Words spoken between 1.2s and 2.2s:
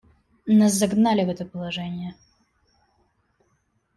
в это положение.